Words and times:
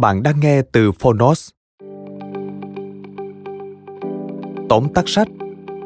Bạn 0.00 0.22
đang 0.22 0.40
nghe 0.40 0.62
từ 0.72 0.92
Phonos. 0.92 1.50
Tóm 4.68 4.88
tắt 4.94 5.08
sách, 5.08 5.28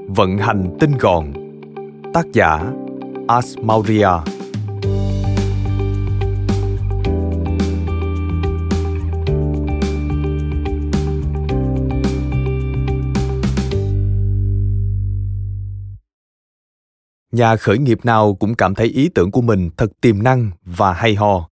Vận 0.09 0.39
hành 0.39 0.77
tinh 0.81 0.93
gọn, 0.98 1.33
Tác 2.12 2.27
giả 2.33 2.73
Asmauria 3.29 4.09
Nhà 17.33 17.57
khởi 17.57 17.79
nghiệp 17.79 17.98
nào 18.05 18.35
cũng 18.35 18.55
cảm 18.55 18.75
thấy 18.75 18.87
ý 18.87 19.09
tưởng 19.15 19.31
của 19.31 19.41
mình 19.41 19.70
thật 19.77 19.91
tiềm 20.01 20.23
năng 20.23 20.51
và 20.65 20.92
hay 20.92 21.15
ho 21.15 21.48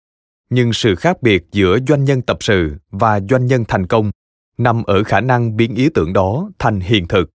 nhưng 0.50 0.74
sự 0.74 0.96
khác 0.96 1.22
biệt 1.22 1.44
giữa 1.52 1.78
doanh 1.88 2.04
nhân 2.04 2.22
tập 2.22 2.38
sự 2.40 2.76
và 2.92 3.20
doanh 3.30 3.46
nhân 3.46 3.66
thành 3.68 3.88
công 3.88 4.12
nằm 4.58 4.84
ở 4.84 5.04
khả 5.04 5.22
năng 5.22 5.58
biến 5.58 5.76
ý 5.76 5.90
tưởng 5.94 6.14
đó 6.14 6.50
thành 6.60 6.80
hiện 6.80 7.08
thực. 7.08 7.30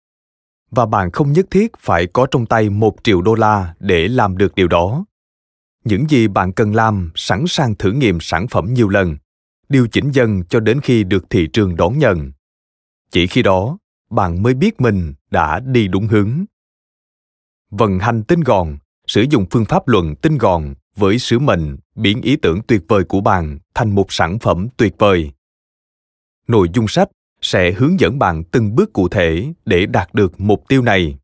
Và 0.71 0.85
bạn 0.85 1.11
không 1.11 1.31
nhất 1.31 1.45
thiết 1.51 1.71
phải 1.79 2.07
có 2.07 2.27
trong 2.31 2.45
tay 2.45 2.69
một 2.69 2.95
triệu 3.03 3.21
đô 3.21 3.35
la 3.35 3.75
để 3.79 4.07
làm 4.07 4.37
được 4.37 4.55
điều 4.55 4.67
đó. 4.67 5.05
Những 5.83 6.09
gì 6.09 6.27
bạn 6.27 6.53
cần 6.53 6.75
làm 6.75 7.11
sẵn 7.15 7.43
sàng 7.47 7.75
thử 7.75 7.91
nghiệm 7.91 8.17
sản 8.21 8.47
phẩm 8.47 8.73
nhiều 8.73 8.89
lần, 8.89 9.17
điều 9.69 9.87
chỉnh 9.87 10.11
dần 10.11 10.43
cho 10.49 10.59
đến 10.59 10.81
khi 10.81 11.03
được 11.03 11.29
thị 11.29 11.47
trường 11.53 11.75
đón 11.75 11.97
nhận. 11.97 12.31
Chỉ 13.11 13.27
khi 13.27 13.41
đó, 13.41 13.77
bạn 14.09 14.43
mới 14.43 14.53
biết 14.53 14.81
mình 14.81 15.13
đã 15.31 15.59
đi 15.59 15.87
đúng 15.87 16.07
hướng. 16.07 16.45
Vận 17.71 17.99
hành 17.99 18.23
tinh 18.23 18.41
gọn, 18.41 18.77
sử 19.07 19.25
dụng 19.29 19.45
phương 19.51 19.65
pháp 19.65 19.87
luận 19.87 20.15
tinh 20.15 20.37
gọn 20.37 20.73
với 20.95 21.19
sứ 21.19 21.39
mệnh, 21.39 21.77
biến 21.95 22.21
ý 22.21 22.35
tưởng 22.35 22.61
tuyệt 22.67 22.81
vời 22.87 23.03
của 23.03 23.21
bạn 23.21 23.59
thành 23.73 23.95
một 23.95 24.05
sản 24.09 24.39
phẩm 24.39 24.67
tuyệt 24.77 24.93
vời. 24.97 25.31
Nội 26.47 26.67
dung 26.73 26.87
sách 26.87 27.09
sẽ 27.41 27.71
hướng 27.71 27.99
dẫn 27.99 28.19
bạn 28.19 28.43
từng 28.43 28.75
bước 28.75 28.93
cụ 28.93 29.09
thể 29.09 29.53
để 29.65 29.85
đạt 29.85 30.13
được 30.13 30.41
mục 30.41 30.63
tiêu 30.67 30.81
này. 30.81 31.17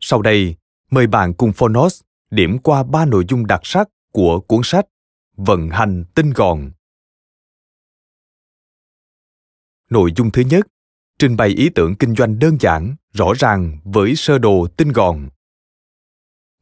Sau 0.00 0.22
đây, 0.22 0.56
mời 0.90 1.06
bạn 1.06 1.34
cùng 1.34 1.52
phonos 1.52 2.00
điểm 2.30 2.58
qua 2.58 2.82
ba 2.82 3.04
nội 3.04 3.24
dung 3.28 3.46
đặc 3.46 3.60
sắc 3.64 3.88
của 4.12 4.40
cuốn 4.40 4.60
sách 4.64 4.86
vận 5.36 5.68
hành 5.68 6.04
tinh 6.14 6.30
gọn. 6.30 6.70
Nội 9.90 10.12
dung 10.16 10.30
thứ 10.30 10.42
nhất, 10.42 10.66
trình 11.18 11.36
bày 11.36 11.48
ý 11.48 11.68
tưởng 11.74 11.94
kinh 11.94 12.14
doanh 12.14 12.38
đơn 12.38 12.56
giản, 12.60 12.96
rõ 13.12 13.32
ràng 13.38 13.78
với 13.84 14.16
sơ 14.16 14.38
đồ 14.38 14.66
tinh 14.76 14.92
gọn 14.92 15.28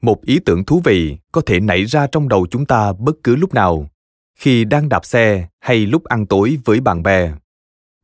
một 0.02 0.22
ý 0.22 0.38
tưởng 0.38 0.64
thú 0.64 0.80
vị 0.84 1.18
có 1.32 1.40
thể 1.46 1.60
nảy 1.60 1.84
ra 1.84 2.06
trong 2.06 2.28
đầu 2.28 2.46
chúng 2.50 2.66
ta 2.66 2.92
bất 2.92 3.16
cứ 3.24 3.36
lúc 3.36 3.54
nào, 3.54 3.90
khi 4.38 4.64
đang 4.64 4.88
đạp 4.88 5.04
xe 5.04 5.48
hay 5.60 5.86
lúc 5.86 6.04
ăn 6.04 6.26
tối 6.26 6.58
với 6.64 6.80
bạn 6.80 7.02
bè. 7.02 7.32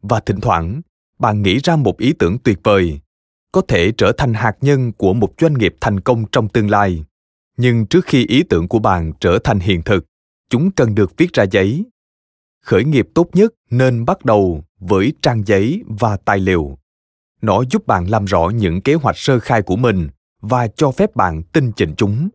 Và 0.02 0.20
thỉnh 0.20 0.40
thoảng, 0.40 0.80
bạn 1.18 1.42
nghĩ 1.42 1.58
ra 1.58 1.76
một 1.76 1.98
ý 1.98 2.12
tưởng 2.12 2.38
tuyệt 2.38 2.58
vời, 2.62 3.00
có 3.52 3.62
thể 3.68 3.92
trở 3.92 4.12
thành 4.12 4.34
hạt 4.34 4.56
nhân 4.60 4.92
của 4.92 5.12
một 5.12 5.34
doanh 5.40 5.54
nghiệp 5.54 5.74
thành 5.80 6.00
công 6.00 6.24
trong 6.32 6.48
tương 6.48 6.70
lai. 6.70 7.04
Nhưng 7.56 7.86
trước 7.86 8.04
khi 8.04 8.26
ý 8.26 8.42
tưởng 8.42 8.68
của 8.68 8.78
bạn 8.78 9.12
trở 9.20 9.38
thành 9.44 9.60
hiện 9.60 9.82
thực, 9.82 10.04
chúng 10.50 10.70
cần 10.70 10.94
được 10.94 11.16
viết 11.16 11.32
ra 11.32 11.44
giấy. 11.50 11.84
Khởi 12.64 12.84
nghiệp 12.84 13.08
tốt 13.14 13.28
nhất 13.32 13.54
nên 13.70 14.04
bắt 14.04 14.24
đầu 14.24 14.64
với 14.78 15.12
trang 15.22 15.42
giấy 15.46 15.82
và 15.88 16.16
tài 16.16 16.38
liệu. 16.38 16.78
Nó 17.42 17.62
giúp 17.70 17.86
bạn 17.86 18.10
làm 18.10 18.24
rõ 18.24 18.48
những 18.54 18.80
kế 18.80 18.94
hoạch 18.94 19.18
sơ 19.18 19.38
khai 19.38 19.62
của 19.62 19.76
mình 19.76 20.08
và 20.40 20.68
cho 20.68 20.90
phép 20.90 21.16
bạn 21.16 21.42
tinh 21.42 21.72
chỉnh 21.72 21.94
chúng. 21.96 22.28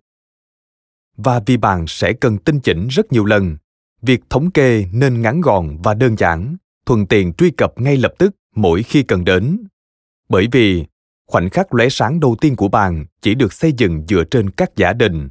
Và 1.17 1.41
vì 1.45 1.57
bạn 1.57 1.85
sẽ 1.87 2.13
cần 2.13 2.37
tinh 2.37 2.59
chỉnh 2.59 2.87
rất 2.87 3.11
nhiều 3.11 3.25
lần, 3.25 3.57
việc 4.01 4.21
thống 4.29 4.51
kê 4.51 4.85
nên 4.93 5.21
ngắn 5.21 5.41
gọn 5.41 5.77
và 5.83 5.93
đơn 5.93 6.17
giản, 6.17 6.55
thuận 6.85 7.07
tiện 7.07 7.33
truy 7.33 7.51
cập 7.51 7.81
ngay 7.81 7.97
lập 7.97 8.13
tức 8.17 8.35
mỗi 8.55 8.83
khi 8.83 9.03
cần 9.03 9.25
đến. 9.25 9.63
Bởi 10.29 10.47
vì, 10.51 10.85
khoảnh 11.27 11.49
khắc 11.49 11.73
lóe 11.73 11.89
sáng 11.89 12.19
đầu 12.19 12.35
tiên 12.41 12.55
của 12.55 12.67
bạn 12.67 13.05
chỉ 13.21 13.35
được 13.35 13.53
xây 13.53 13.73
dựng 13.77 14.05
dựa 14.07 14.23
trên 14.31 14.49
các 14.49 14.75
giả 14.75 14.93
định. 14.93 15.29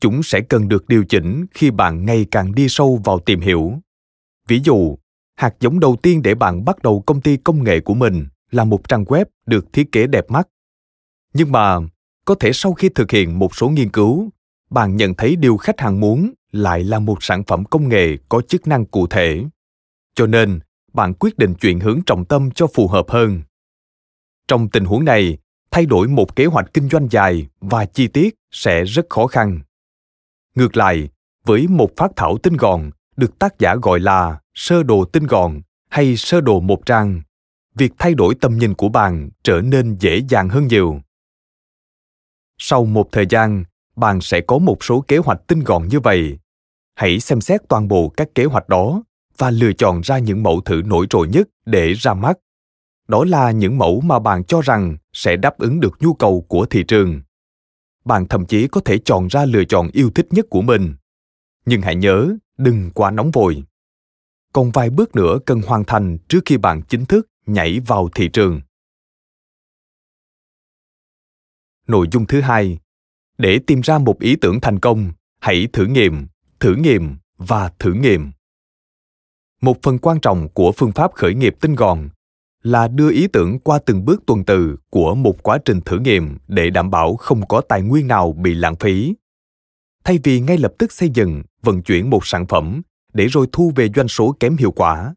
Chúng 0.00 0.22
sẽ 0.22 0.40
cần 0.40 0.68
được 0.68 0.88
điều 0.88 1.04
chỉnh 1.04 1.46
khi 1.54 1.70
bạn 1.70 2.06
ngày 2.06 2.26
càng 2.30 2.54
đi 2.54 2.66
sâu 2.68 3.00
vào 3.04 3.18
tìm 3.18 3.40
hiểu. 3.40 3.72
Ví 4.48 4.60
dụ, 4.64 4.98
hạt 5.36 5.54
giống 5.60 5.80
đầu 5.80 5.96
tiên 6.02 6.22
để 6.22 6.34
bạn 6.34 6.64
bắt 6.64 6.82
đầu 6.82 7.02
công 7.06 7.20
ty 7.20 7.36
công 7.36 7.64
nghệ 7.64 7.80
của 7.80 7.94
mình 7.94 8.26
là 8.50 8.64
một 8.64 8.88
trang 8.88 9.04
web 9.04 9.24
được 9.46 9.72
thiết 9.72 9.92
kế 9.92 10.06
đẹp 10.06 10.30
mắt. 10.30 10.48
Nhưng 11.34 11.52
mà 11.52 11.78
có 12.24 12.34
thể 12.34 12.52
sau 12.52 12.72
khi 12.72 12.88
thực 12.88 13.10
hiện 13.10 13.38
một 13.38 13.56
số 13.56 13.68
nghiên 13.68 13.90
cứu, 13.90 14.30
bạn 14.70 14.96
nhận 14.96 15.14
thấy 15.14 15.36
điều 15.36 15.56
khách 15.56 15.80
hàng 15.80 16.00
muốn 16.00 16.32
lại 16.52 16.84
là 16.84 16.98
một 16.98 17.22
sản 17.22 17.44
phẩm 17.44 17.64
công 17.64 17.88
nghệ 17.88 18.16
có 18.28 18.40
chức 18.40 18.66
năng 18.66 18.86
cụ 18.86 19.06
thể. 19.06 19.44
Cho 20.14 20.26
nên, 20.26 20.60
bạn 20.92 21.14
quyết 21.14 21.38
định 21.38 21.54
chuyển 21.54 21.80
hướng 21.80 22.00
trọng 22.06 22.24
tâm 22.24 22.50
cho 22.50 22.66
phù 22.66 22.88
hợp 22.88 23.10
hơn. 23.10 23.42
Trong 24.48 24.68
tình 24.68 24.84
huống 24.84 25.04
này, 25.04 25.38
thay 25.70 25.86
đổi 25.86 26.08
một 26.08 26.36
kế 26.36 26.46
hoạch 26.46 26.74
kinh 26.74 26.88
doanh 26.88 27.08
dài 27.10 27.46
và 27.60 27.84
chi 27.84 28.08
tiết 28.08 28.34
sẽ 28.50 28.84
rất 28.84 29.06
khó 29.10 29.26
khăn. 29.26 29.60
Ngược 30.54 30.76
lại, 30.76 31.08
với 31.44 31.68
một 31.68 31.90
phát 31.96 32.10
thảo 32.16 32.38
tinh 32.38 32.56
gọn 32.56 32.90
được 33.16 33.38
tác 33.38 33.58
giả 33.58 33.76
gọi 33.82 34.00
là 34.00 34.40
sơ 34.54 34.82
đồ 34.82 35.04
tinh 35.04 35.26
gọn 35.26 35.60
hay 35.88 36.16
sơ 36.16 36.40
đồ 36.40 36.60
một 36.60 36.86
trang, 36.86 37.22
việc 37.74 37.92
thay 37.98 38.14
đổi 38.14 38.34
tầm 38.34 38.58
nhìn 38.58 38.74
của 38.74 38.88
bạn 38.88 39.30
trở 39.44 39.60
nên 39.60 39.96
dễ 40.00 40.22
dàng 40.28 40.48
hơn 40.48 40.66
nhiều 40.66 41.00
sau 42.64 42.84
một 42.84 43.08
thời 43.12 43.26
gian, 43.26 43.64
bạn 43.96 44.20
sẽ 44.20 44.40
có 44.40 44.58
một 44.58 44.84
số 44.84 45.00
kế 45.00 45.18
hoạch 45.18 45.40
tinh 45.46 45.60
gọn 45.60 45.88
như 45.88 46.00
vậy. 46.00 46.38
Hãy 46.94 47.20
xem 47.20 47.40
xét 47.40 47.60
toàn 47.68 47.88
bộ 47.88 48.08
các 48.08 48.28
kế 48.34 48.44
hoạch 48.44 48.68
đó 48.68 49.02
và 49.38 49.50
lựa 49.50 49.72
chọn 49.72 50.00
ra 50.00 50.18
những 50.18 50.42
mẫu 50.42 50.60
thử 50.60 50.82
nổi 50.84 51.06
trội 51.10 51.28
nhất 51.28 51.48
để 51.66 51.92
ra 51.92 52.14
mắt. 52.14 52.38
Đó 53.08 53.24
là 53.24 53.50
những 53.50 53.78
mẫu 53.78 54.00
mà 54.00 54.18
bạn 54.18 54.44
cho 54.44 54.60
rằng 54.60 54.96
sẽ 55.12 55.36
đáp 55.36 55.58
ứng 55.58 55.80
được 55.80 55.92
nhu 56.00 56.14
cầu 56.14 56.44
của 56.48 56.66
thị 56.66 56.84
trường. 56.88 57.22
Bạn 58.04 58.28
thậm 58.28 58.46
chí 58.46 58.68
có 58.68 58.80
thể 58.84 58.98
chọn 58.98 59.26
ra 59.26 59.44
lựa 59.44 59.64
chọn 59.64 59.88
yêu 59.92 60.10
thích 60.14 60.26
nhất 60.30 60.46
của 60.50 60.62
mình. 60.62 60.94
Nhưng 61.66 61.82
hãy 61.82 61.96
nhớ, 61.96 62.36
đừng 62.58 62.90
quá 62.94 63.10
nóng 63.10 63.30
vội. 63.30 63.62
Còn 64.52 64.70
vài 64.70 64.90
bước 64.90 65.16
nữa 65.16 65.38
cần 65.46 65.62
hoàn 65.62 65.84
thành 65.84 66.18
trước 66.28 66.40
khi 66.44 66.56
bạn 66.56 66.82
chính 66.82 67.04
thức 67.04 67.28
nhảy 67.46 67.80
vào 67.80 68.08
thị 68.14 68.28
trường. 68.28 68.60
Nội 71.88 72.06
dung 72.12 72.26
thứ 72.26 72.40
hai. 72.40 72.78
Để 73.38 73.58
tìm 73.66 73.80
ra 73.80 73.98
một 73.98 74.20
ý 74.20 74.36
tưởng 74.36 74.60
thành 74.60 74.78
công, 74.78 75.12
hãy 75.40 75.68
thử 75.72 75.86
nghiệm 75.86 76.26
thử 76.62 76.74
nghiệm 76.74 77.16
và 77.38 77.70
thử 77.78 77.92
nghiệm. 77.92 78.30
Một 79.60 79.82
phần 79.82 79.98
quan 79.98 80.20
trọng 80.20 80.48
của 80.48 80.72
phương 80.72 80.92
pháp 80.92 81.12
khởi 81.12 81.34
nghiệp 81.34 81.56
tinh 81.60 81.74
gọn 81.74 82.08
là 82.62 82.88
đưa 82.88 83.10
ý 83.10 83.26
tưởng 83.26 83.58
qua 83.58 83.78
từng 83.86 84.04
bước 84.04 84.22
tuần 84.26 84.44
tự 84.44 84.76
của 84.90 85.14
một 85.14 85.42
quá 85.42 85.58
trình 85.64 85.80
thử 85.80 85.98
nghiệm 85.98 86.38
để 86.48 86.70
đảm 86.70 86.90
bảo 86.90 87.16
không 87.16 87.46
có 87.46 87.60
tài 87.60 87.82
nguyên 87.82 88.06
nào 88.06 88.32
bị 88.32 88.54
lãng 88.54 88.76
phí. 88.76 89.14
Thay 90.04 90.18
vì 90.24 90.40
ngay 90.40 90.58
lập 90.58 90.72
tức 90.78 90.92
xây 90.92 91.10
dựng, 91.14 91.42
vận 91.62 91.82
chuyển 91.82 92.10
một 92.10 92.26
sản 92.26 92.46
phẩm 92.46 92.82
để 93.12 93.26
rồi 93.26 93.46
thu 93.52 93.72
về 93.76 93.88
doanh 93.94 94.08
số 94.08 94.36
kém 94.40 94.56
hiệu 94.56 94.70
quả, 94.70 95.14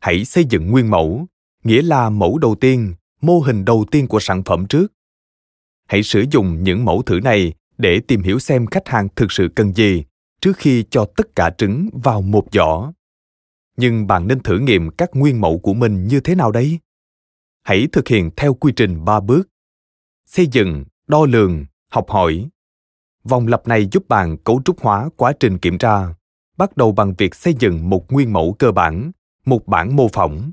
hãy 0.00 0.24
xây 0.24 0.44
dựng 0.44 0.70
nguyên 0.70 0.90
mẫu, 0.90 1.26
nghĩa 1.64 1.82
là 1.82 2.10
mẫu 2.10 2.38
đầu 2.38 2.54
tiên, 2.54 2.94
mô 3.20 3.40
hình 3.40 3.64
đầu 3.64 3.84
tiên 3.90 4.06
của 4.06 4.20
sản 4.20 4.42
phẩm 4.44 4.66
trước 4.66 4.92
hãy 5.92 6.02
sử 6.02 6.24
dụng 6.30 6.62
những 6.62 6.84
mẫu 6.84 7.02
thử 7.02 7.20
này 7.20 7.52
để 7.78 8.00
tìm 8.08 8.22
hiểu 8.22 8.38
xem 8.38 8.66
khách 8.66 8.88
hàng 8.88 9.08
thực 9.16 9.32
sự 9.32 9.48
cần 9.56 9.72
gì 9.72 10.04
trước 10.40 10.56
khi 10.56 10.84
cho 10.90 11.06
tất 11.16 11.36
cả 11.36 11.50
trứng 11.58 11.88
vào 11.92 12.22
một 12.22 12.44
giỏ. 12.52 12.92
Nhưng 13.76 14.06
bạn 14.06 14.28
nên 14.28 14.40
thử 14.40 14.58
nghiệm 14.58 14.90
các 14.90 15.10
nguyên 15.12 15.40
mẫu 15.40 15.58
của 15.58 15.74
mình 15.74 16.06
như 16.06 16.20
thế 16.20 16.34
nào 16.34 16.52
đấy 16.52 16.78
hãy 17.62 17.88
thực 17.92 18.08
hiện 18.08 18.30
theo 18.36 18.54
quy 18.54 18.72
trình 18.76 19.04
ba 19.04 19.20
bước. 19.20 19.48
Xây 20.26 20.46
dựng, 20.46 20.84
đo 21.06 21.26
lường, 21.26 21.64
học 21.90 22.10
hỏi. 22.10 22.48
Vòng 23.24 23.46
lặp 23.46 23.68
này 23.68 23.88
giúp 23.92 24.08
bạn 24.08 24.36
cấu 24.36 24.62
trúc 24.64 24.80
hóa 24.80 25.08
quá 25.16 25.32
trình 25.40 25.58
kiểm 25.58 25.78
tra, 25.78 26.14
bắt 26.56 26.76
đầu 26.76 26.92
bằng 26.92 27.14
việc 27.18 27.34
xây 27.34 27.54
dựng 27.58 27.90
một 27.90 28.12
nguyên 28.12 28.32
mẫu 28.32 28.56
cơ 28.58 28.72
bản, 28.72 29.10
một 29.46 29.66
bản 29.66 29.96
mô 29.96 30.08
phỏng 30.08 30.52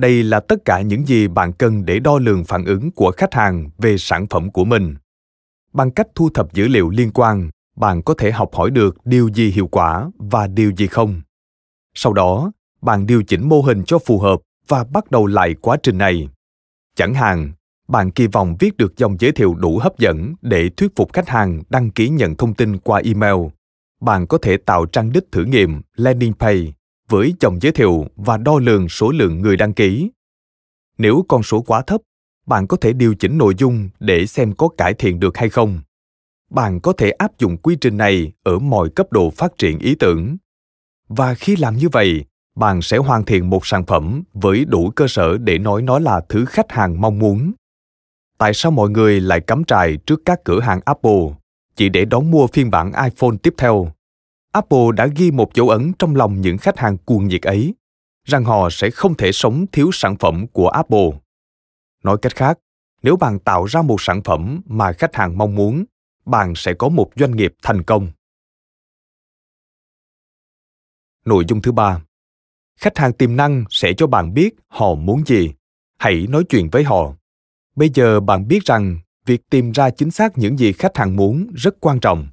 đây 0.00 0.22
là 0.22 0.40
tất 0.40 0.64
cả 0.64 0.80
những 0.80 1.06
gì 1.06 1.28
bạn 1.28 1.52
cần 1.52 1.84
để 1.84 1.98
đo 1.98 2.18
lường 2.18 2.44
phản 2.44 2.64
ứng 2.64 2.90
của 2.90 3.12
khách 3.16 3.34
hàng 3.34 3.70
về 3.78 3.98
sản 3.98 4.26
phẩm 4.26 4.50
của 4.50 4.64
mình. 4.64 4.94
Bằng 5.72 5.90
cách 5.90 6.06
thu 6.14 6.30
thập 6.34 6.52
dữ 6.52 6.68
liệu 6.68 6.90
liên 6.90 7.10
quan, 7.14 7.50
bạn 7.76 8.02
có 8.02 8.14
thể 8.18 8.30
học 8.30 8.54
hỏi 8.54 8.70
được 8.70 8.96
điều 9.04 9.28
gì 9.28 9.50
hiệu 9.50 9.66
quả 9.66 10.10
và 10.18 10.46
điều 10.46 10.72
gì 10.76 10.86
không. 10.86 11.20
Sau 11.94 12.12
đó, 12.12 12.52
bạn 12.82 13.06
điều 13.06 13.22
chỉnh 13.22 13.48
mô 13.48 13.60
hình 13.60 13.84
cho 13.84 13.98
phù 13.98 14.18
hợp 14.18 14.40
và 14.68 14.84
bắt 14.84 15.10
đầu 15.10 15.26
lại 15.26 15.54
quá 15.54 15.76
trình 15.82 15.98
này. 15.98 16.28
Chẳng 16.96 17.14
hạn, 17.14 17.52
bạn 17.88 18.10
kỳ 18.10 18.26
vọng 18.26 18.56
viết 18.60 18.76
được 18.76 18.96
dòng 18.96 19.16
giới 19.20 19.32
thiệu 19.32 19.54
đủ 19.54 19.78
hấp 19.78 19.98
dẫn 19.98 20.34
để 20.42 20.70
thuyết 20.76 20.96
phục 20.96 21.12
khách 21.12 21.28
hàng 21.28 21.62
đăng 21.68 21.90
ký 21.90 22.08
nhận 22.08 22.34
thông 22.34 22.54
tin 22.54 22.78
qua 22.78 23.00
email. 23.04 23.36
Bạn 24.00 24.26
có 24.26 24.38
thể 24.42 24.56
tạo 24.56 24.86
trang 24.86 25.12
đích 25.12 25.32
thử 25.32 25.44
nghiệm 25.44 25.80
landing 25.96 26.32
page 26.32 26.60
với 27.10 27.34
dòng 27.40 27.58
giới 27.62 27.72
thiệu 27.72 28.06
và 28.16 28.36
đo 28.36 28.58
lường 28.58 28.88
số 28.88 29.10
lượng 29.10 29.42
người 29.42 29.56
đăng 29.56 29.72
ký. 29.72 30.10
Nếu 30.98 31.24
con 31.28 31.42
số 31.42 31.62
quá 31.62 31.82
thấp, 31.82 32.00
bạn 32.46 32.66
có 32.66 32.76
thể 32.76 32.92
điều 32.92 33.14
chỉnh 33.14 33.38
nội 33.38 33.54
dung 33.58 33.88
để 34.00 34.26
xem 34.26 34.52
có 34.52 34.68
cải 34.68 34.94
thiện 34.94 35.20
được 35.20 35.36
hay 35.36 35.48
không. 35.48 35.80
Bạn 36.50 36.80
có 36.80 36.92
thể 36.92 37.10
áp 37.10 37.38
dụng 37.38 37.56
quy 37.56 37.76
trình 37.80 37.96
này 37.96 38.32
ở 38.42 38.58
mọi 38.58 38.88
cấp 38.90 39.12
độ 39.12 39.30
phát 39.30 39.58
triển 39.58 39.78
ý 39.78 39.94
tưởng. 39.94 40.36
Và 41.08 41.34
khi 41.34 41.56
làm 41.56 41.76
như 41.76 41.88
vậy, 41.88 42.24
bạn 42.56 42.82
sẽ 42.82 42.96
hoàn 42.96 43.24
thiện 43.24 43.50
một 43.50 43.66
sản 43.66 43.86
phẩm 43.86 44.22
với 44.32 44.64
đủ 44.64 44.90
cơ 44.90 45.06
sở 45.08 45.38
để 45.38 45.58
nói 45.58 45.82
nó 45.82 45.98
là 45.98 46.20
thứ 46.28 46.44
khách 46.44 46.72
hàng 46.72 47.00
mong 47.00 47.18
muốn. 47.18 47.52
Tại 48.38 48.54
sao 48.54 48.72
mọi 48.72 48.90
người 48.90 49.20
lại 49.20 49.40
cắm 49.40 49.64
trại 49.64 49.96
trước 49.96 50.20
các 50.24 50.40
cửa 50.44 50.60
hàng 50.60 50.80
apple? 50.84 51.20
Chỉ 51.76 51.88
để 51.88 52.04
đón 52.04 52.30
mua 52.30 52.46
phiên 52.46 52.70
bản 52.70 52.92
iphone 53.04 53.36
tiếp 53.42 53.54
theo 53.58 53.92
apple 54.52 54.86
đã 54.96 55.06
ghi 55.06 55.30
một 55.30 55.54
dấu 55.54 55.68
ấn 55.68 55.92
trong 55.98 56.16
lòng 56.16 56.40
những 56.40 56.58
khách 56.58 56.78
hàng 56.78 56.98
cuồng 56.98 57.28
nhiệt 57.28 57.42
ấy, 57.42 57.74
rằng 58.24 58.44
họ 58.44 58.70
sẽ 58.70 58.90
không 58.90 59.16
thể 59.16 59.32
sống 59.32 59.66
thiếu 59.72 59.90
sản 59.92 60.16
phẩm 60.16 60.46
của 60.46 60.68
apple. 60.68 61.10
Nói 62.04 62.16
cách 62.22 62.36
khác, 62.36 62.58
nếu 63.02 63.16
bạn 63.16 63.38
tạo 63.38 63.64
ra 63.64 63.82
một 63.82 64.00
sản 64.00 64.22
phẩm 64.22 64.60
mà 64.66 64.92
khách 64.92 65.16
hàng 65.16 65.38
mong 65.38 65.54
muốn, 65.54 65.84
bạn 66.26 66.52
sẽ 66.56 66.74
có 66.74 66.88
một 66.88 67.10
doanh 67.16 67.36
nghiệp 67.36 67.54
thành 67.62 67.82
công. 67.82 68.08
Nội 71.24 71.44
dung 71.48 71.62
thứ 71.62 71.72
ba. 71.72 72.02
Khách 72.76 72.98
hàng 72.98 73.12
tiềm 73.12 73.36
năng 73.36 73.64
sẽ 73.70 73.92
cho 73.96 74.06
bạn 74.06 74.34
biết 74.34 74.50
họ 74.68 74.94
muốn 74.94 75.22
gì. 75.26 75.50
Hãy 75.98 76.26
nói 76.28 76.44
chuyện 76.48 76.70
với 76.70 76.84
họ. 76.84 77.14
Bây 77.76 77.90
giờ 77.94 78.20
bạn 78.20 78.48
biết 78.48 78.64
rằng 78.64 78.98
việc 79.26 79.50
tìm 79.50 79.72
ra 79.72 79.90
chính 79.90 80.10
xác 80.10 80.38
những 80.38 80.58
gì 80.58 80.72
khách 80.72 80.96
hàng 80.96 81.16
muốn 81.16 81.46
rất 81.54 81.74
quan 81.80 82.00
trọng 82.00 82.28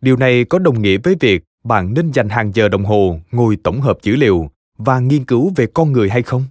điều 0.00 0.16
này 0.16 0.44
có 0.44 0.58
đồng 0.58 0.82
nghĩa 0.82 0.98
với 0.98 1.16
việc 1.20 1.42
bạn 1.64 1.94
nên 1.94 2.10
dành 2.10 2.28
hàng 2.28 2.52
giờ 2.54 2.68
đồng 2.68 2.84
hồ 2.84 3.20
ngồi 3.30 3.56
tổng 3.64 3.80
hợp 3.80 3.98
dữ 4.02 4.16
liệu 4.16 4.50
và 4.78 4.98
nghiên 4.98 5.24
cứu 5.24 5.52
về 5.56 5.66
con 5.74 5.92
người 5.92 6.10
hay 6.10 6.22
không? 6.22 6.44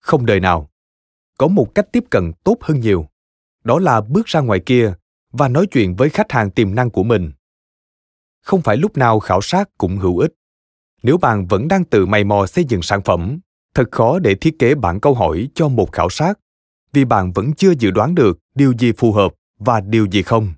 Không 0.00 0.26
đời 0.26 0.40
nào 0.40 0.68
có 1.38 1.48
một 1.48 1.74
cách 1.74 1.86
tiếp 1.92 2.04
cận 2.10 2.32
tốt 2.44 2.56
hơn 2.60 2.80
nhiều. 2.80 3.06
Đó 3.64 3.78
là 3.78 4.00
bước 4.00 4.26
ra 4.26 4.40
ngoài 4.40 4.60
kia 4.66 4.94
và 5.32 5.48
nói 5.48 5.66
chuyện 5.66 5.96
với 5.96 6.10
khách 6.10 6.32
hàng 6.32 6.50
tiềm 6.50 6.74
năng 6.74 6.90
của 6.90 7.02
mình. 7.02 7.32
Không 8.42 8.62
phải 8.62 8.76
lúc 8.76 8.96
nào 8.96 9.20
khảo 9.20 9.40
sát 9.40 9.68
cũng 9.78 9.98
hữu 9.98 10.18
ích. 10.18 10.32
Nếu 11.02 11.18
bạn 11.18 11.46
vẫn 11.46 11.68
đang 11.68 11.84
tự 11.84 12.06
mày 12.06 12.24
mò 12.24 12.46
xây 12.46 12.64
dựng 12.64 12.82
sản 12.82 13.02
phẩm, 13.02 13.38
thật 13.74 13.88
khó 13.92 14.18
để 14.18 14.34
thiết 14.34 14.58
kế 14.58 14.74
bản 14.74 15.00
câu 15.00 15.14
hỏi 15.14 15.48
cho 15.54 15.68
một 15.68 15.92
khảo 15.92 16.08
sát, 16.10 16.38
vì 16.92 17.04
bạn 17.04 17.32
vẫn 17.32 17.52
chưa 17.52 17.72
dự 17.78 17.90
đoán 17.90 18.14
được 18.14 18.38
điều 18.54 18.72
gì 18.78 18.92
phù 18.92 19.12
hợp 19.12 19.34
và 19.58 19.80
điều 19.80 20.06
gì 20.06 20.22
không 20.22 20.52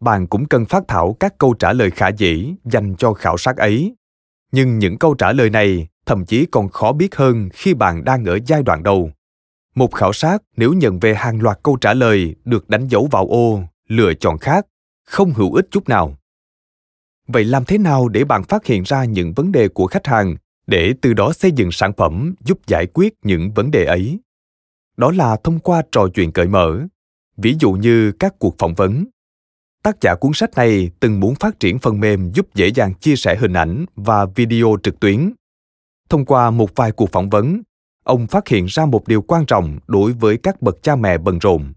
bạn 0.00 0.26
cũng 0.26 0.44
cần 0.44 0.64
phát 0.64 0.84
thảo 0.88 1.16
các 1.20 1.38
câu 1.38 1.54
trả 1.54 1.72
lời 1.72 1.90
khả 1.90 2.08
dĩ 2.08 2.54
dành 2.64 2.94
cho 2.98 3.12
khảo 3.12 3.36
sát 3.36 3.56
ấy. 3.56 3.94
Nhưng 4.52 4.78
những 4.78 4.98
câu 4.98 5.14
trả 5.14 5.32
lời 5.32 5.50
này 5.50 5.88
thậm 6.06 6.24
chí 6.24 6.46
còn 6.46 6.68
khó 6.68 6.92
biết 6.92 7.16
hơn 7.16 7.48
khi 7.52 7.74
bạn 7.74 8.04
đang 8.04 8.24
ở 8.24 8.38
giai 8.46 8.62
đoạn 8.62 8.82
đầu. 8.82 9.10
Một 9.74 9.94
khảo 9.94 10.12
sát 10.12 10.42
nếu 10.56 10.72
nhận 10.72 10.98
về 10.98 11.14
hàng 11.14 11.42
loạt 11.42 11.58
câu 11.62 11.76
trả 11.76 11.94
lời 11.94 12.34
được 12.44 12.68
đánh 12.68 12.88
dấu 12.88 13.08
vào 13.10 13.26
ô, 13.26 13.62
lựa 13.88 14.14
chọn 14.14 14.38
khác, 14.38 14.66
không 15.06 15.32
hữu 15.32 15.54
ích 15.54 15.66
chút 15.70 15.88
nào. 15.88 16.16
Vậy 17.26 17.44
làm 17.44 17.64
thế 17.64 17.78
nào 17.78 18.08
để 18.08 18.24
bạn 18.24 18.44
phát 18.44 18.66
hiện 18.66 18.82
ra 18.82 19.04
những 19.04 19.32
vấn 19.32 19.52
đề 19.52 19.68
của 19.68 19.86
khách 19.86 20.06
hàng 20.06 20.36
để 20.66 20.94
từ 21.00 21.14
đó 21.14 21.32
xây 21.32 21.52
dựng 21.52 21.72
sản 21.72 21.92
phẩm 21.96 22.34
giúp 22.44 22.58
giải 22.66 22.86
quyết 22.86 23.14
những 23.22 23.52
vấn 23.52 23.70
đề 23.70 23.84
ấy? 23.84 24.20
Đó 24.96 25.10
là 25.10 25.36
thông 25.44 25.58
qua 25.58 25.82
trò 25.92 26.08
chuyện 26.14 26.32
cởi 26.32 26.48
mở. 26.48 26.80
Ví 27.36 27.56
dụ 27.60 27.72
như 27.72 28.12
các 28.12 28.34
cuộc 28.38 28.54
phỏng 28.58 28.74
vấn 28.74 29.04
tác 29.82 29.96
giả 30.00 30.14
cuốn 30.14 30.32
sách 30.34 30.50
này 30.56 30.90
từng 31.00 31.20
muốn 31.20 31.34
phát 31.34 31.60
triển 31.60 31.78
phần 31.78 32.00
mềm 32.00 32.30
giúp 32.34 32.54
dễ 32.54 32.68
dàng 32.68 32.94
chia 32.94 33.16
sẻ 33.16 33.36
hình 33.36 33.52
ảnh 33.52 33.86
và 33.96 34.26
video 34.26 34.76
trực 34.82 35.00
tuyến. 35.00 35.32
Thông 36.08 36.24
qua 36.24 36.50
một 36.50 36.70
vài 36.74 36.92
cuộc 36.92 37.12
phỏng 37.12 37.28
vấn, 37.28 37.62
ông 38.04 38.26
phát 38.26 38.48
hiện 38.48 38.66
ra 38.66 38.86
một 38.86 39.08
điều 39.08 39.22
quan 39.22 39.46
trọng 39.46 39.78
đối 39.86 40.12
với 40.12 40.36
các 40.36 40.62
bậc 40.62 40.82
cha 40.82 40.96
mẹ 40.96 41.18
bận 41.18 41.38
rộn, 41.38 41.72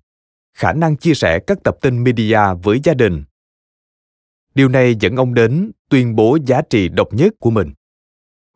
khả 0.57 0.73
năng 0.73 0.97
chia 0.97 1.13
sẻ 1.13 1.39
các 1.47 1.57
tập 1.63 1.77
tin 1.81 2.03
media 2.03 2.39
với 2.63 2.79
gia 2.83 2.93
đình. 2.93 3.23
Điều 4.55 4.69
này 4.69 4.95
dẫn 4.99 5.15
ông 5.15 5.33
đến 5.33 5.71
tuyên 5.89 6.15
bố 6.15 6.37
giá 6.45 6.61
trị 6.69 6.89
độc 6.89 7.13
nhất 7.13 7.33
của 7.39 7.51
mình. 7.51 7.73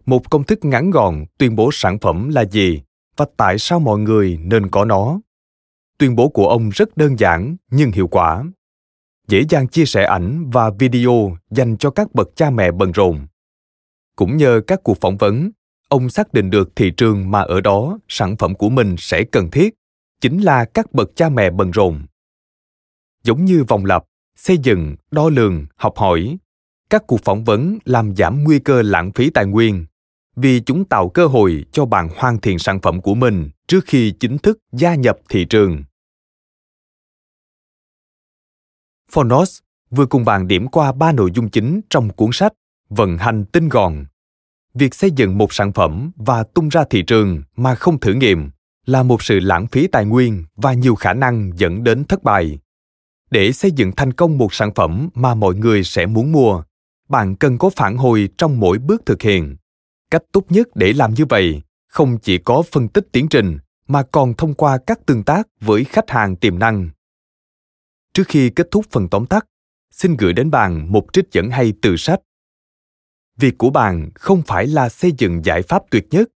Một 0.05 0.29
công 0.29 0.43
thức 0.43 0.65
ngắn 0.65 0.91
gọn 0.91 1.25
tuyên 1.37 1.55
bố 1.55 1.69
sản 1.73 1.99
phẩm 1.99 2.29
là 2.29 2.45
gì 2.45 2.81
và 3.17 3.25
tại 3.37 3.59
sao 3.59 3.79
mọi 3.79 3.99
người 3.99 4.39
nên 4.43 4.69
có 4.69 4.85
nó. 4.85 5.19
Tuyên 5.97 6.15
bố 6.15 6.29
của 6.29 6.49
ông 6.49 6.69
rất 6.69 6.97
đơn 6.97 7.19
giản 7.19 7.55
nhưng 7.71 7.91
hiệu 7.91 8.07
quả 8.07 8.43
dễ 9.27 9.43
dàng 9.49 9.67
chia 9.67 9.85
sẻ 9.85 10.03
ảnh 10.03 10.49
và 10.53 10.69
video 10.79 11.37
dành 11.49 11.77
cho 11.77 11.89
các 11.89 12.13
bậc 12.13 12.29
cha 12.35 12.49
mẹ 12.49 12.71
bận 12.71 12.91
rộn. 12.91 13.27
Cũng 14.15 14.37
nhờ 14.37 14.61
các 14.67 14.79
cuộc 14.83 14.97
phỏng 15.01 15.17
vấn, 15.17 15.51
ông 15.89 16.09
xác 16.09 16.33
định 16.33 16.49
được 16.49 16.75
thị 16.75 16.91
trường 16.97 17.31
mà 17.31 17.41
ở 17.41 17.61
đó 17.61 17.99
sản 18.07 18.37
phẩm 18.37 18.55
của 18.55 18.69
mình 18.69 18.95
sẽ 18.97 19.23
cần 19.23 19.51
thiết, 19.51 19.73
chính 20.21 20.41
là 20.41 20.65
các 20.65 20.93
bậc 20.93 21.15
cha 21.15 21.29
mẹ 21.29 21.49
bận 21.49 21.71
rộn. 21.71 22.01
Giống 23.23 23.45
như 23.45 23.63
vòng 23.67 23.85
lặp, 23.85 24.03
xây 24.35 24.57
dựng, 24.57 24.95
đo 25.11 25.29
lường, 25.29 25.65
học 25.75 25.93
hỏi, 25.97 26.37
các 26.89 27.03
cuộc 27.07 27.21
phỏng 27.23 27.43
vấn 27.43 27.77
làm 27.85 28.15
giảm 28.15 28.43
nguy 28.43 28.59
cơ 28.59 28.81
lãng 28.81 29.11
phí 29.11 29.29
tài 29.29 29.45
nguyên, 29.45 29.85
vì 30.35 30.59
chúng 30.59 30.85
tạo 30.85 31.09
cơ 31.09 31.27
hội 31.27 31.65
cho 31.71 31.85
bạn 31.85 32.09
hoàn 32.15 32.39
thiện 32.39 32.59
sản 32.59 32.81
phẩm 32.81 33.01
của 33.01 33.15
mình 33.15 33.49
trước 33.67 33.85
khi 33.85 34.11
chính 34.19 34.37
thức 34.37 34.59
gia 34.71 34.95
nhập 34.95 35.17
thị 35.29 35.45
trường. 35.45 35.83
Phonos 39.11 39.59
vừa 39.91 40.05
cùng 40.05 40.25
bạn 40.25 40.47
điểm 40.47 40.67
qua 40.67 40.91
ba 40.91 41.11
nội 41.11 41.31
dung 41.33 41.49
chính 41.49 41.81
trong 41.89 42.09
cuốn 42.09 42.29
sách 42.33 42.53
Vận 42.89 43.17
hành 43.17 43.45
tinh 43.45 43.69
gọn. 43.69 44.05
Việc 44.73 44.95
xây 44.95 45.11
dựng 45.11 45.37
một 45.37 45.53
sản 45.53 45.73
phẩm 45.73 46.11
và 46.15 46.43
tung 46.43 46.69
ra 46.69 46.83
thị 46.89 47.01
trường 47.01 47.43
mà 47.55 47.75
không 47.75 47.99
thử 47.99 48.13
nghiệm 48.13 48.49
là 48.85 49.03
một 49.03 49.23
sự 49.23 49.39
lãng 49.39 49.67
phí 49.67 49.87
tài 49.87 50.05
nguyên 50.05 50.43
và 50.55 50.73
nhiều 50.73 50.95
khả 50.95 51.13
năng 51.13 51.51
dẫn 51.55 51.83
đến 51.83 52.03
thất 52.03 52.23
bại. 52.23 52.59
Để 53.31 53.51
xây 53.51 53.71
dựng 53.71 53.91
thành 53.91 54.13
công 54.13 54.37
một 54.37 54.53
sản 54.53 54.73
phẩm 54.73 55.09
mà 55.13 55.33
mọi 55.33 55.55
người 55.55 55.83
sẽ 55.83 56.05
muốn 56.05 56.31
mua, 56.31 56.63
bạn 57.09 57.35
cần 57.35 57.57
có 57.57 57.69
phản 57.69 57.97
hồi 57.97 58.29
trong 58.37 58.59
mỗi 58.59 58.77
bước 58.77 59.01
thực 59.05 59.21
hiện. 59.21 59.55
Cách 60.11 60.23
tốt 60.31 60.43
nhất 60.49 60.67
để 60.75 60.93
làm 60.93 61.13
như 61.13 61.25
vậy 61.29 61.61
không 61.87 62.17
chỉ 62.17 62.37
có 62.37 62.63
phân 62.71 62.87
tích 62.87 63.07
tiến 63.11 63.27
trình 63.27 63.57
mà 63.87 64.03
còn 64.03 64.33
thông 64.33 64.53
qua 64.53 64.77
các 64.77 65.05
tương 65.05 65.23
tác 65.23 65.47
với 65.61 65.83
khách 65.83 66.09
hàng 66.09 66.35
tiềm 66.35 66.59
năng 66.59 66.89
Trước 68.17 68.27
khi 68.27 68.49
kết 68.49 68.71
thúc 68.71 68.85
phần 68.91 69.07
tóm 69.09 69.25
tắt, 69.25 69.45
xin 69.91 70.17
gửi 70.17 70.33
đến 70.33 70.51
bạn 70.51 70.91
một 70.91 71.05
trích 71.13 71.25
dẫn 71.31 71.49
hay 71.49 71.73
từ 71.81 71.97
sách. 71.97 72.19
Việc 73.39 73.57
của 73.57 73.69
bạn 73.69 74.09
không 74.15 74.41
phải 74.41 74.67
là 74.67 74.89
xây 74.89 75.11
dựng 75.17 75.45
giải 75.45 75.61
pháp 75.61 75.83
tuyệt 75.91 76.07
nhất, 76.11 76.29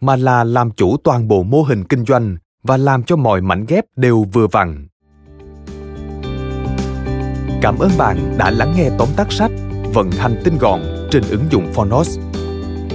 mà 0.00 0.16
là 0.16 0.44
làm 0.44 0.70
chủ 0.70 0.96
toàn 1.04 1.28
bộ 1.28 1.42
mô 1.42 1.62
hình 1.62 1.84
kinh 1.84 2.04
doanh 2.04 2.36
và 2.62 2.76
làm 2.76 3.02
cho 3.02 3.16
mọi 3.16 3.40
mảnh 3.40 3.64
ghép 3.68 3.84
đều 3.96 4.22
vừa 4.32 4.46
vặn. 4.46 4.88
Cảm 7.62 7.78
ơn 7.78 7.90
bạn 7.98 8.34
đã 8.38 8.50
lắng 8.50 8.74
nghe 8.76 8.90
tóm 8.98 9.08
tắt 9.16 9.26
sách 9.30 9.50
Vận 9.94 10.10
hành 10.10 10.40
tinh 10.44 10.58
gọn 10.58 10.80
trên 11.10 11.22
ứng 11.30 11.44
dụng 11.50 11.72
Phonos. 11.72 12.18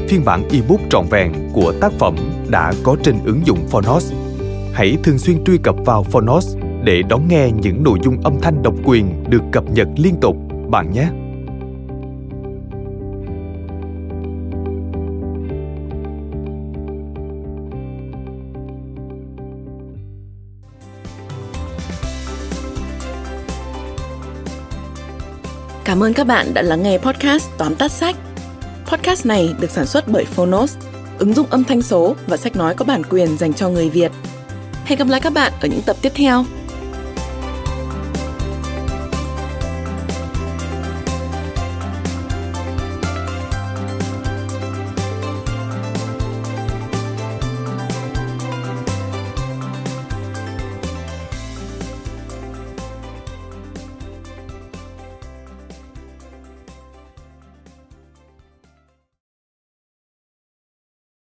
Phiên 0.09 0.25
bản 0.25 0.49
ebook 0.49 0.79
trọn 0.89 1.05
vẹn 1.09 1.49
của 1.53 1.73
tác 1.81 1.91
phẩm 1.99 2.15
đã 2.49 2.73
có 2.83 2.95
trên 3.03 3.15
ứng 3.25 3.41
dụng 3.45 3.67
Phonos. 3.67 4.13
Hãy 4.73 4.97
thường 5.03 5.17
xuyên 5.17 5.43
truy 5.43 5.57
cập 5.57 5.75
vào 5.85 6.03
Phonos 6.03 6.57
để 6.85 7.01
đón 7.09 7.27
nghe 7.27 7.49
những 7.61 7.83
nội 7.83 7.99
dung 8.03 8.21
âm 8.23 8.41
thanh 8.41 8.63
độc 8.63 8.73
quyền 8.83 9.23
được 9.29 9.41
cập 9.51 9.63
nhật 9.69 9.87
liên 9.97 10.15
tục 10.21 10.35
bạn 10.69 10.91
nhé. 10.93 11.07
Cảm 25.85 26.03
ơn 26.03 26.13
các 26.13 26.27
bạn 26.27 26.53
đã 26.53 26.61
lắng 26.61 26.83
nghe 26.83 26.97
podcast 26.97 27.49
Tóm 27.57 27.75
tắt 27.75 27.91
sách. 27.91 28.15
Podcast 28.87 29.25
này 29.25 29.55
được 29.59 29.71
sản 29.71 29.85
xuất 29.85 30.07
bởi 30.07 30.25
Phonos, 30.25 30.77
ứng 31.19 31.33
dụng 31.33 31.47
âm 31.49 31.63
thanh 31.63 31.81
số 31.81 32.15
và 32.27 32.37
sách 32.37 32.55
nói 32.55 32.75
có 32.75 32.85
bản 32.85 33.01
quyền 33.09 33.37
dành 33.37 33.53
cho 33.53 33.69
người 33.69 33.89
Việt. 33.89 34.11
Hẹn 34.85 34.99
gặp 34.99 35.07
lại 35.07 35.21
các 35.21 35.33
bạn 35.33 35.53
ở 35.61 35.67
những 35.67 35.81
tập 35.85 35.95
tiếp 36.01 36.11
theo. 36.15 36.45